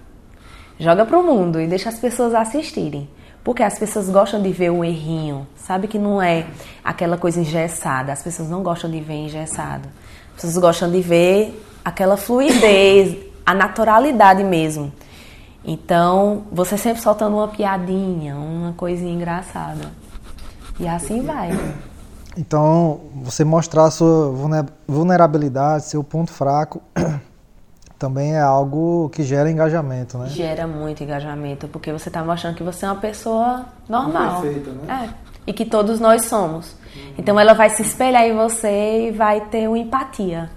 [0.84, 3.10] Joga pro mundo e deixa as pessoas assistirem.
[3.41, 5.48] Porque as pessoas gostam de ver o errinho.
[5.56, 6.46] Sabe que não é
[6.84, 8.12] aquela coisa engessada.
[8.12, 9.88] As pessoas não gostam de ver engessado.
[10.36, 13.15] As pessoas gostam de ver aquela fluidez,
[13.46, 14.91] a naturalidade mesmo.
[15.63, 19.89] Então, você sempre soltando uma piadinha, uma coisinha engraçada.
[20.78, 21.52] E assim vai.
[22.38, 26.82] Então, você mostrar sua vulne- vulnerabilidade, seu ponto fraco,
[28.04, 30.28] também é algo que gera engajamento, né?
[30.28, 34.42] Gera muito engajamento, porque você está mostrando que você é uma pessoa normal.
[34.42, 35.08] Perfeita, né?
[35.10, 35.10] É.
[35.48, 36.76] E que todos nós somos.
[37.18, 40.50] Então ela vai se espelhar em você e vai ter uma empatia.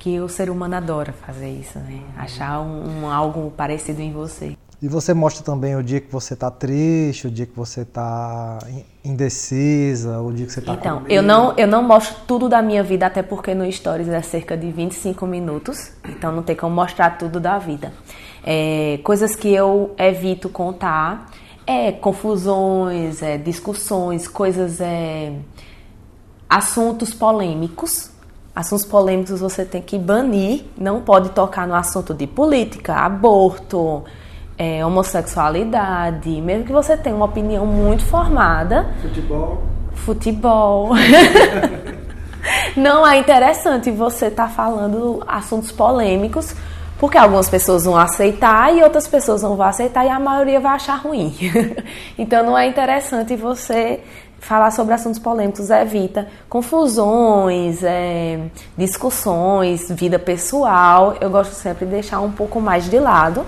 [0.00, 2.00] Que o ser humano adora fazer isso, né?
[2.16, 4.56] Achar um, um- algo parecido em você.
[4.80, 8.60] E você mostra também o dia que você tá triste, o dia que você tá
[8.68, 12.62] in- indecisa, o dia que você tá Então, eu não, eu não mostro tudo da
[12.62, 16.76] minha vida, até porque no Stories é cerca de 25 minutos, então não tem como
[16.76, 17.92] mostrar tudo da vida.
[18.44, 21.28] É, coisas que eu evito contar
[21.66, 25.32] é confusões, é, discussões, coisas, é,
[26.48, 28.10] assuntos polêmicos.
[28.54, 34.04] Assuntos polêmicos você tem que banir, não pode tocar no assunto de política, aborto,
[34.58, 39.62] é, homossexualidade, mesmo que você tenha uma opinião muito formada, Futebol.
[39.94, 40.90] futebol.
[42.76, 46.54] Não é interessante você estar falando assuntos polêmicos,
[46.98, 50.72] porque algumas pessoas vão aceitar e outras pessoas não vão aceitar e a maioria vai
[50.72, 51.34] achar ruim.
[52.18, 54.00] Então não é interessante você
[54.40, 58.40] falar sobre assuntos polêmicos, evita confusões, é,
[58.76, 61.16] discussões, vida pessoal.
[61.20, 63.44] Eu gosto sempre de deixar um pouco mais de lado.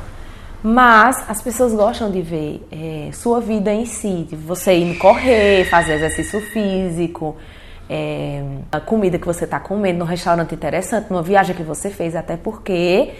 [0.62, 5.64] Mas as pessoas gostam de ver é, sua vida em si, de você indo correr,
[5.64, 7.36] fazer exercício físico,
[7.88, 12.14] é, a comida que você está comendo num restaurante interessante, numa viagem que você fez,
[12.14, 13.10] até porque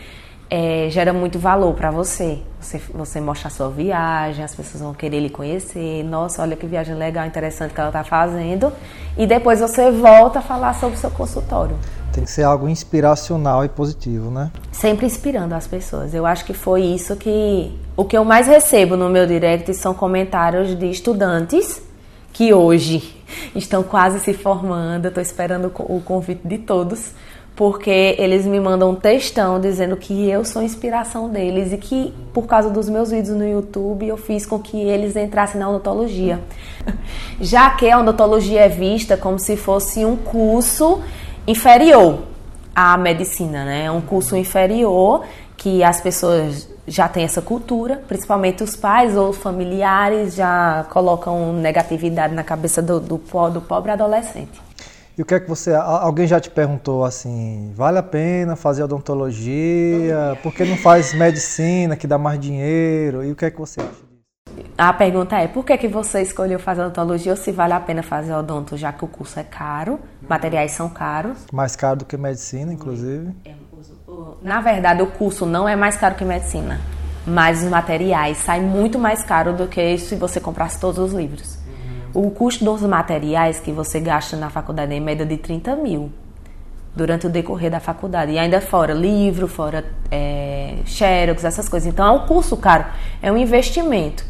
[0.50, 2.40] é, gera muito valor para você.
[2.60, 2.78] você.
[2.92, 6.04] Você mostra a sua viagem, as pessoas vão querer lhe conhecer.
[6.04, 8.72] Nossa, olha que viagem legal, interessante que ela está fazendo.
[9.16, 11.76] E depois você volta a falar sobre o seu consultório.
[12.12, 14.50] Tem que ser algo inspiracional e positivo, né?
[14.72, 16.12] sempre inspirando as pessoas.
[16.14, 19.94] Eu acho que foi isso que o que eu mais recebo no meu direct são
[19.94, 21.80] comentários de estudantes
[22.32, 23.14] que hoje
[23.54, 25.06] estão quase se formando.
[25.08, 27.12] Estou esperando o co- o convite de todos,
[27.54, 32.46] porque eles me mandam um textão dizendo que eu sou inspiração deles e que por
[32.46, 36.40] causa dos meus vídeos no YouTube eu fiz com que eles entrassem na odontologia.
[37.40, 41.00] Já que a odontologia é vista como se fosse um curso
[41.46, 42.20] inferior
[42.74, 43.84] à medicina, né?
[43.84, 45.24] É um curso inferior
[45.56, 52.34] que as pessoas já têm essa cultura, principalmente os pais ou familiares já colocam negatividade
[52.34, 54.60] na cabeça do, do, do pobre adolescente.
[55.16, 55.74] E o que é que você.
[55.74, 60.38] Alguém já te perguntou assim, vale a pena fazer odontologia?
[60.42, 63.22] Por que não faz medicina que dá mais dinheiro?
[63.22, 64.09] E o que é que você acha?
[64.76, 68.02] A pergunta é, por que, que você escolheu fazer odontologia ou se vale a pena
[68.02, 71.38] fazer odonto, já que o curso é caro, materiais são caros?
[71.52, 73.30] Mais caro do que medicina, inclusive.
[74.42, 76.80] Na verdade, o curso não é mais caro que medicina,
[77.26, 81.58] mas os materiais saem muito mais caro do que se você comprasse todos os livros.
[82.12, 86.10] O custo dos materiais que você gasta na faculdade é em média de 30 mil
[86.94, 88.32] durante o decorrer da faculdade.
[88.32, 91.88] E ainda fora livro, fora é, xerox, essas coisas.
[91.88, 92.86] Então é um curso caro,
[93.22, 94.24] é um investimento.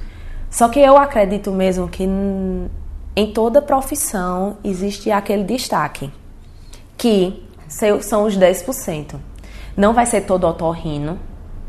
[0.51, 6.11] Só que eu acredito mesmo que em toda profissão existe aquele destaque,
[6.99, 7.47] que
[8.03, 9.15] são os 10%.
[9.77, 11.19] Não vai ser todo otorrino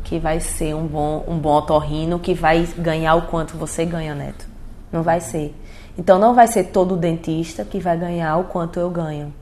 [0.02, 4.14] que vai ser um bom, um bom otorrino que vai ganhar o quanto você ganha,
[4.14, 4.46] Neto.
[4.90, 5.54] Não vai ser.
[5.96, 9.32] Então não vai ser todo dentista que vai ganhar o quanto eu ganho.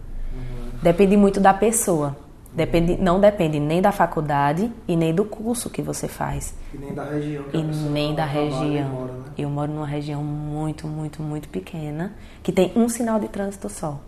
[0.83, 2.17] Depende muito da pessoa.
[2.53, 6.55] Depende, não depende nem da faculdade e nem do curso que você faz.
[6.75, 7.45] E nem da região.
[7.53, 8.89] e nem da região.
[8.89, 9.25] Mora, né?
[9.39, 14.01] Eu moro numa região muito, muito, muito pequena que tem um sinal de trânsito só.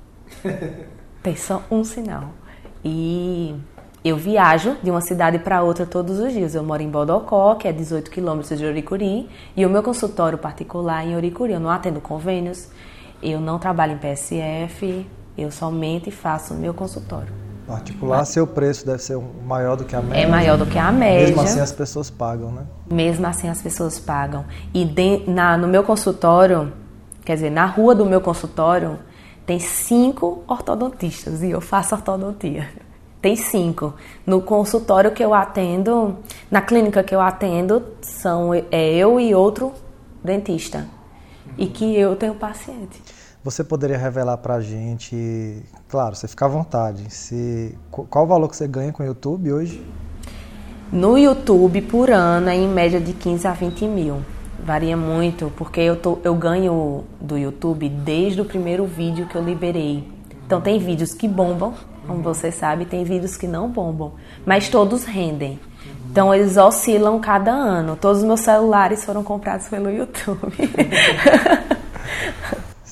[1.23, 2.31] tem só um sinal.
[2.85, 3.55] E
[4.05, 6.57] eu viajo de uma cidade para outra todos os dias.
[6.57, 11.05] Eu moro em Bodocó, que é 18 quilômetros de Oricuri, e o meu consultório particular
[11.05, 11.53] é em Oricuri.
[11.53, 12.69] Eu não atendo convênios,
[13.23, 15.07] eu não trabalho em PSF,
[15.39, 17.42] eu somente faço o meu consultório.
[17.67, 20.21] Particular, Mas, seu preço deve ser maior do que a média.
[20.21, 21.27] É maior do que a média.
[21.27, 22.63] Mesmo assim as pessoas pagam, né?
[22.91, 24.45] Mesmo assim as pessoas pagam.
[24.75, 26.73] E de, na, no meu consultório,
[27.25, 28.99] quer dizer, na rua do meu consultório,
[29.47, 32.69] tem cinco ortodontistas e eu faço ortodontia.
[33.21, 33.95] Tem cinco.
[34.27, 36.17] No consultório que eu atendo,
[36.51, 39.73] na clínica que eu atendo, são é eu e outro
[40.25, 40.87] dentista.
[41.57, 43.01] E que eu tenho paciente.
[43.45, 48.49] Você poderia revelar para a gente, claro, você fica à vontade, se, qual o valor
[48.49, 49.85] que você ganha com o YouTube hoje?
[50.93, 54.21] No YouTube, por ano, é em média de 15 a 20 mil.
[54.65, 59.43] Varia muito, porque eu, tô, eu ganho do YouTube desde o primeiro vídeo que eu
[59.43, 60.09] liberei.
[60.47, 61.75] Então, tem vídeos que bombam,
[62.07, 64.13] como você sabe, tem vídeos que não bombam,
[64.47, 65.59] mas todos rendem.
[66.11, 67.97] Então eles oscilam cada ano.
[67.97, 70.53] Todos os meus celulares foram comprados pelo YouTube.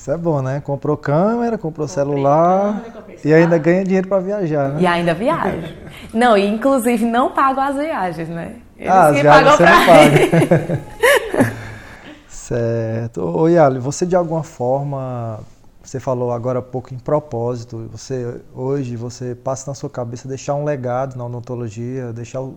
[0.01, 0.59] Isso é bom, né?
[0.59, 4.81] Comprou câmera, comprou celular câmera, e ainda ganha dinheiro para viajar, né?
[4.81, 5.75] E ainda viaja.
[6.11, 8.55] não, e inclusive não pago as viagens, né?
[8.75, 11.53] Eles ah, as viagens você não paga.
[12.27, 13.21] certo.
[13.21, 15.39] Ô Yali, você de alguma forma
[15.83, 17.87] você falou agora há pouco em propósito.
[17.91, 22.55] Você hoje você passa na sua cabeça deixar um legado na odontologia, deixar um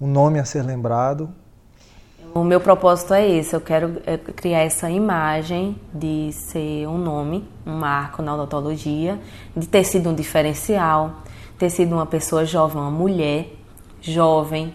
[0.00, 1.28] nome a ser lembrado.
[2.36, 3.56] O meu propósito é esse.
[3.56, 9.18] Eu quero é, criar essa imagem de ser um nome, um marco na odontologia,
[9.56, 11.22] de ter sido um diferencial,
[11.58, 13.54] ter sido uma pessoa jovem, uma mulher
[14.02, 14.74] jovem,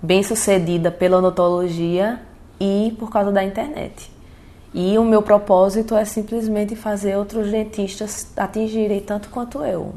[0.00, 2.18] bem sucedida pela odontologia
[2.58, 4.10] e por causa da internet.
[4.72, 9.94] E o meu propósito é simplesmente fazer outros dentistas atingirem tanto quanto eu,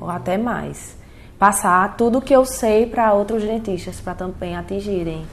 [0.00, 0.96] ou até mais.
[1.38, 5.24] Passar tudo o que eu sei para outros dentistas, para também atingirem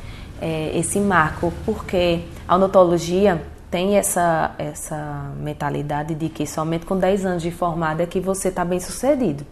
[0.44, 7.26] é, esse marco, porque a odontologia tem essa, essa mentalidade de que somente com 10
[7.26, 9.46] anos de formado é que você está bem sucedido.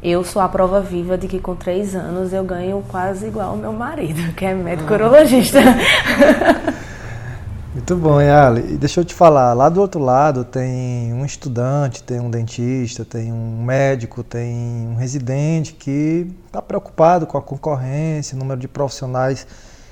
[0.00, 3.56] Eu sou a prova viva de que com 3 anos eu ganho quase igual ao
[3.56, 5.58] meu marido, que é médico urologista.
[7.86, 8.72] Muito bom, Yali.
[8.72, 13.04] E deixa eu te falar, lá do outro lado tem um estudante, tem um dentista,
[13.04, 18.66] tem um médico, tem um residente que está preocupado com a concorrência, o número de
[18.66, 19.46] profissionais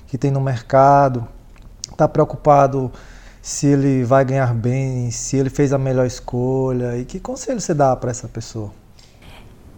[0.07, 1.28] que tem no mercado,
[1.90, 2.90] está preocupado
[3.42, 6.96] se ele vai ganhar bem, se ele fez a melhor escolha.
[6.96, 8.70] E que conselho você dá para essa pessoa?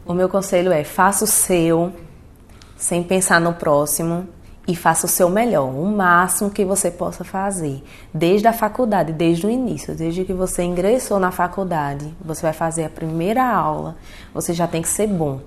[0.06, 1.92] O meu conselho é: faça o seu,
[2.76, 4.28] sem pensar no próximo
[4.66, 9.46] e faça o seu melhor, o máximo que você possa fazer, desde a faculdade, desde
[9.46, 13.96] o início, desde que você ingressou na faculdade, você vai fazer a primeira aula,
[14.32, 15.40] você já tem que ser bom.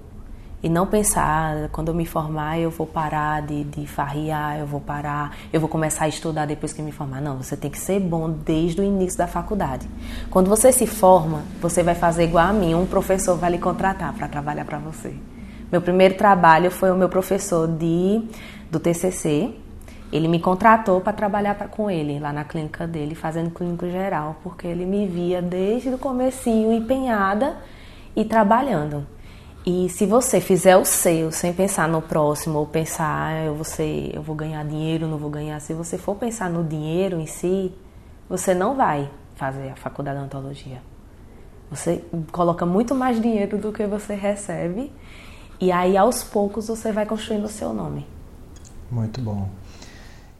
[0.61, 4.65] E não pensar, ah, quando eu me formar eu vou parar de, de farriar, eu
[4.65, 7.21] vou parar, eu vou começar a estudar depois que me formar.
[7.21, 9.87] Não, você tem que ser bom desde o início da faculdade.
[10.31, 14.11] Quando você se forma, você vai fazer igual a mim, um professor vai lhe contratar
[14.13, 15.13] para trabalhar para você.
[15.71, 18.23] Meu primeiro trabalho foi o meu professor de
[18.69, 19.53] do TCC.
[20.11, 24.37] Ele me contratou para trabalhar pra, com ele lá na clínica dele, fazendo clínico geral,
[24.41, 27.57] porque ele me via desde o comecinho empenhada
[28.15, 29.05] e trabalhando.
[29.65, 33.65] E se você fizer o seu sem pensar no próximo ou pensar, ah, eu vou,
[33.65, 37.25] ser, eu vou ganhar dinheiro, não vou ganhar, se você for pensar no dinheiro em
[37.25, 37.73] si,
[38.29, 40.81] você não vai fazer a faculdade de odontologia.
[41.69, 42.01] Você
[42.31, 44.89] coloca muito mais dinheiro do que você recebe
[45.59, 48.07] e aí aos poucos você vai construindo o seu nome.
[48.91, 49.47] Muito bom.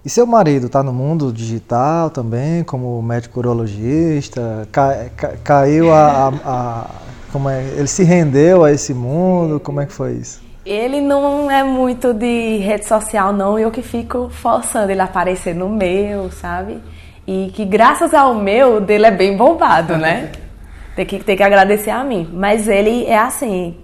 [0.06, 4.68] E seu marido está no mundo digital também, como médico urologista?
[4.72, 6.86] Ca, ca, caiu a, a, a,
[7.32, 7.62] como é?
[7.76, 9.60] Ele se rendeu a esse mundo?
[9.60, 10.42] Como é que foi isso?
[10.66, 13.60] Ele não é muito de rede social, não.
[13.60, 16.82] Eu que fico forçando ele a aparecer no meu, sabe?
[17.26, 20.32] E que graças ao meu, dele é bem bombado, né?
[20.96, 22.30] tem, que, tem que agradecer a mim.
[22.32, 23.78] Mas ele é assim,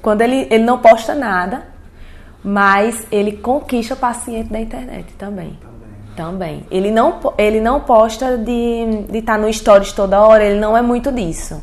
[0.00, 1.66] quando ele, ele não posta nada,
[2.46, 5.58] mas ele conquista o paciente da internet também.
[6.14, 6.64] Também.
[6.70, 10.80] Ele não, ele não posta de estar tá no stories toda hora, ele não é
[10.80, 11.60] muito disso.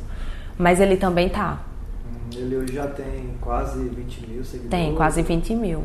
[0.57, 1.59] Mas ele também tá.
[2.05, 4.69] Hum, ele hoje já tem quase 20 mil seguidores.
[4.69, 5.84] Tem, quase 20 mil.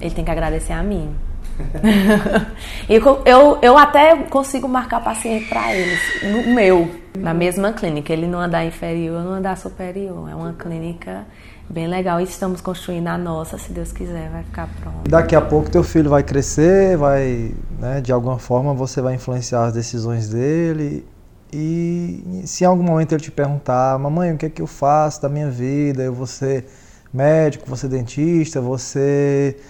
[0.00, 1.12] É ele tem que agradecer a mim.
[2.88, 6.88] eu, eu, eu até consigo marcar paciente para eles, no meu,
[7.18, 8.12] na mesma clínica.
[8.12, 10.30] Ele não andar inferior, não andar superior.
[10.30, 11.26] É uma clínica
[11.70, 15.08] bem legal e estamos construindo a nossa, se Deus quiser, vai ficar pronto.
[15.08, 19.66] Daqui a pouco teu filho vai crescer, vai, né, de alguma forma você vai influenciar
[19.66, 21.06] as decisões dele
[21.52, 25.22] e se em algum momento ele te perguntar, mamãe, o que é que eu faço
[25.22, 26.02] da minha vida?
[26.02, 26.66] Eu vou ser
[27.12, 29.60] médico, vou ser dentista, vou ser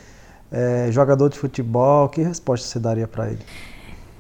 [0.51, 3.41] é, jogador de futebol, que resposta você daria para ele?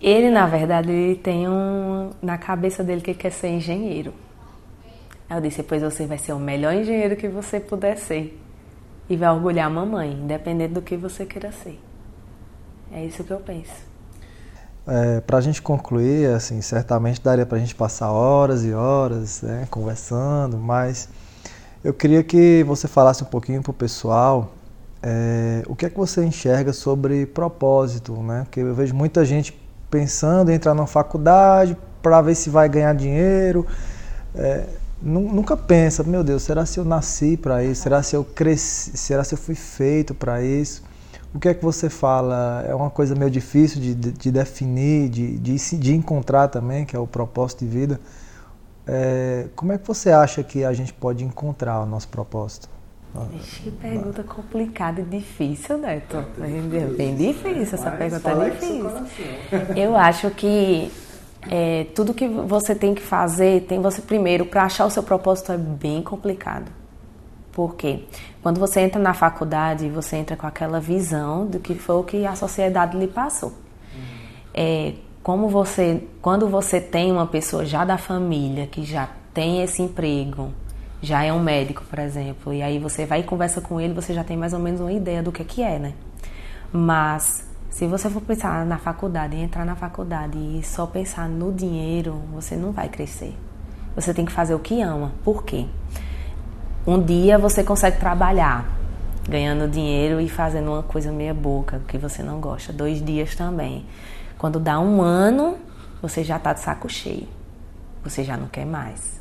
[0.00, 4.14] Ele, na verdade, ele tem um na cabeça dele que ele quer ser engenheiro.
[5.30, 8.38] Eu disse, pois você vai ser o melhor engenheiro que você puder ser.
[9.08, 11.78] E vai orgulhar a mamãe, independente do que você queira ser.
[12.92, 13.88] É isso que eu penso.
[14.86, 19.42] É, para a gente concluir, assim, certamente daria para a gente passar horas e horas
[19.42, 21.08] né, conversando, mas
[21.84, 24.52] eu queria que você falasse um pouquinho para o pessoal
[25.02, 28.42] é, o que é que você enxerga sobre propósito, né?
[28.44, 29.58] Porque eu vejo muita gente
[29.90, 33.66] pensando em entrar na faculdade para ver se vai ganhar dinheiro.
[34.34, 34.66] É,
[35.02, 37.82] nunca pensa, meu Deus, será se eu nasci para isso?
[37.82, 38.96] Será se eu cresci?
[38.96, 40.82] Será se eu fui feito para isso?
[41.34, 42.64] O que é que você fala?
[42.68, 46.96] É uma coisa meio difícil de, de, de definir, de, de, de, encontrar também, que
[46.96, 48.00] é o propósito de vida.
[48.86, 52.68] É, como é que você acha que a gente pode encontrar o nosso propósito?
[53.62, 56.16] que pergunta complicada e difícil, Neto.
[56.16, 58.90] É bem difícil, essa pergunta é difícil.
[59.76, 60.90] Eu acho que
[61.48, 65.52] é, tudo que você tem que fazer, tem você primeiro, para achar o seu propósito
[65.52, 66.70] é bem complicado.
[67.52, 68.04] Por quê?
[68.42, 72.26] Quando você entra na faculdade, você entra com aquela visão do que foi o que
[72.26, 73.52] a sociedade lhe passou.
[74.54, 79.82] É, como você, quando você tem uma pessoa já da família que já tem esse
[79.82, 80.52] emprego,
[81.02, 84.12] já é um médico, por exemplo, e aí você vai e conversa com ele, você
[84.12, 85.94] já tem mais ou menos uma ideia do que, que é, né?
[86.72, 92.20] Mas se você for pensar na faculdade, entrar na faculdade e só pensar no dinheiro,
[92.32, 93.36] você não vai crescer.
[93.94, 95.12] Você tem que fazer o que ama.
[95.24, 95.66] Por quê?
[96.86, 98.66] Um dia você consegue trabalhar
[99.28, 102.72] ganhando dinheiro e fazendo uma coisa meia boca que você não gosta.
[102.72, 103.86] Dois dias também.
[104.36, 105.56] Quando dá um ano,
[106.02, 107.28] você já está de saco cheio.
[108.02, 109.19] Você já não quer mais.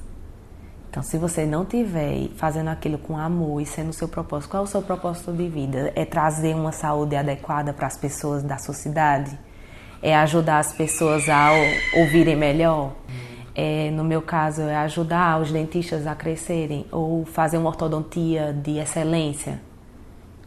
[0.89, 4.63] Então, se você não tiver fazendo aquilo com amor e sendo o seu propósito, qual
[4.63, 5.91] é o seu propósito de vida?
[5.95, 9.37] É trazer uma saúde adequada para as pessoas da sociedade?
[10.01, 11.51] É ajudar as pessoas a
[11.95, 12.93] ouvirem melhor?
[13.53, 18.79] É, no meu caso, é ajudar os dentistas a crescerem ou fazer uma ortodontia de
[18.79, 19.61] excelência?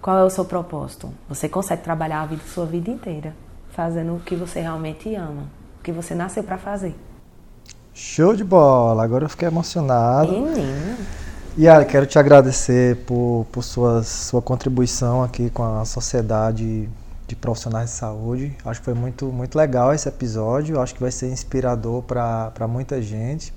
[0.00, 1.12] Qual é o seu propósito?
[1.28, 3.32] Você consegue trabalhar a vida, sua vida inteira
[3.72, 5.46] fazendo o que você realmente ama,
[5.78, 6.94] o que você nasceu para fazer.
[7.94, 9.04] Show de bola!
[9.04, 10.32] Agora eu fiquei emocionado.
[10.32, 10.96] Menina.
[11.58, 16.88] Yara, quero te agradecer por, por suas, sua contribuição aqui com a sociedade
[17.26, 18.56] de profissionais de saúde.
[18.64, 20.80] Acho que foi muito, muito legal esse episódio.
[20.80, 23.52] Acho que vai ser inspirador para muita gente.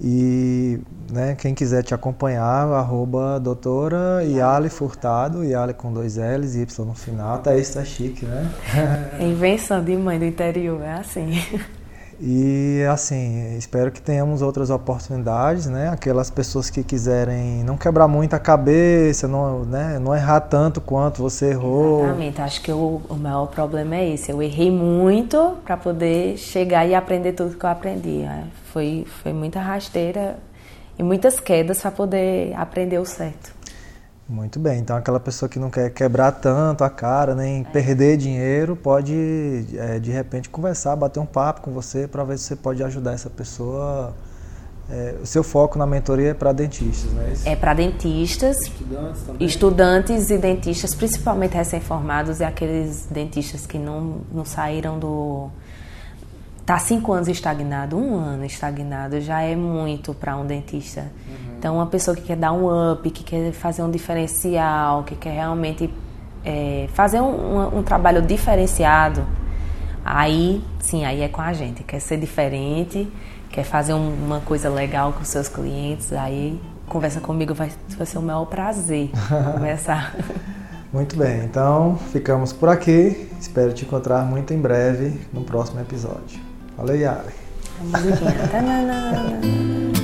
[0.00, 6.60] E né, quem quiser te acompanhar, arroba doutora Yale Furtado, Yale com dois L's e
[6.60, 7.34] Y no final.
[7.34, 8.50] Até isso tá chique, né?
[9.20, 11.42] Invenção de mãe do interior, é assim.
[12.20, 15.88] E assim, espero que tenhamos outras oportunidades, né?
[15.88, 20.00] Aquelas pessoas que quiserem não quebrar muito a cabeça, não, né?
[20.00, 22.00] não errar tanto quanto você errou.
[22.00, 24.32] Exatamente, acho que o, o maior problema é esse.
[24.32, 28.22] Eu errei muito para poder chegar e aprender tudo que eu aprendi.
[28.22, 30.36] É, foi, foi muita rasteira
[30.98, 33.57] e muitas quedas para poder aprender o certo.
[34.28, 37.64] Muito bem, então aquela pessoa que não quer quebrar tanto a cara, nem é.
[37.64, 42.44] perder dinheiro, pode é, de repente conversar, bater um papo com você para ver se
[42.44, 44.14] você pode ajudar essa pessoa.
[44.90, 47.32] É, o seu foco na mentoria é para dentistas, né?
[47.44, 49.46] É para dentistas, estudantes, também.
[49.46, 55.50] estudantes e dentistas, principalmente recém-formados e aqueles dentistas que não, não saíram do.
[56.68, 61.00] Tá cinco anos estagnado, um ano estagnado já é muito para um dentista.
[61.00, 61.54] Uhum.
[61.58, 65.32] Então, uma pessoa que quer dar um up, que quer fazer um diferencial, que quer
[65.32, 65.88] realmente
[66.44, 69.24] é, fazer um, um, um, trabalho diferenciado,
[70.04, 71.82] aí sim, aí é com a gente.
[71.84, 73.10] Quer ser diferente,
[73.50, 78.18] quer fazer um, uma coisa legal com seus clientes, aí conversa comigo vai, vai ser
[78.18, 79.08] o maior prazer
[79.54, 80.14] conversar.
[80.92, 83.26] Muito bem, então ficamos por aqui.
[83.40, 86.47] Espero te encontrar muito em breve no próximo episódio.
[86.78, 87.18] 好嘞呀
[87.90, 89.97] 来来来来